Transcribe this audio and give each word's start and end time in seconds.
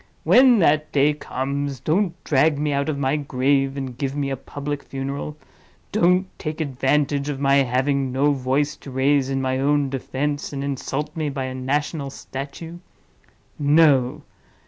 When 0.23 0.57
that 0.57 0.91
day 0.91 1.13
comes, 1.13 1.79
don't 1.79 2.15
drag 2.23 2.57
me 2.57 2.73
out 2.73 2.89
of 2.89 2.97
my 2.97 3.17
grave 3.17 3.77
and 3.77 3.95
give 3.95 4.15
me 4.15 4.31
a 4.31 4.35
public 4.35 4.81
funeral; 4.81 5.37
don't 5.91 6.25
take 6.39 6.59
advantage 6.59 7.29
of 7.29 7.39
my 7.39 7.57
having 7.57 8.11
no 8.11 8.31
voice 8.31 8.75
to 8.77 8.89
raise 8.89 9.29
in 9.29 9.43
my 9.43 9.59
own 9.59 9.91
defense, 9.91 10.53
and 10.53 10.63
insult 10.63 11.15
me 11.15 11.29
by 11.29 11.43
a 11.43 11.53
national 11.53 12.09
statue. 12.09 12.79
No! 13.59 14.23